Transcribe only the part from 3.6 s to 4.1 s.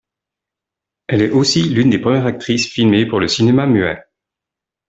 muet.